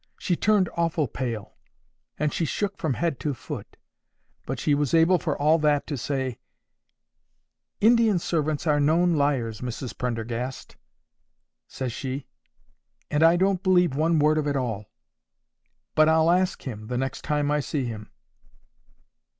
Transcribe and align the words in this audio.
She 0.17 0.35
turned 0.35 0.67
awful 0.75 1.07
pale, 1.07 1.53
and 2.17 2.33
she 2.33 2.43
shook 2.43 2.75
from 2.79 2.95
head 2.95 3.19
to 3.19 3.35
foot, 3.35 3.77
but 4.47 4.57
she 4.59 4.73
was 4.73 4.95
able 4.95 5.19
for 5.19 5.37
all 5.37 5.59
that 5.59 5.85
to 5.85 5.95
say, 5.95 6.39
"Indian 7.81 8.17
servants 8.17 8.65
are 8.65 8.79
known 8.79 9.13
liars, 9.13 9.61
Mrs 9.61 9.95
Prendergast," 9.95 10.75
says 11.67 11.93
she, 11.93 12.25
"and 13.11 13.21
I 13.21 13.35
don't 13.35 13.61
believe 13.61 13.95
one 13.95 14.17
word 14.17 14.39
of 14.39 14.47
it 14.47 14.55
all. 14.55 14.85
But 15.93 16.09
I'll 16.09 16.31
ask 16.31 16.63
him, 16.63 16.87
the 16.87 16.97
next 16.97 17.21
time 17.23 17.51
I 17.51 17.59
see 17.59 17.85
him." 17.85 18.09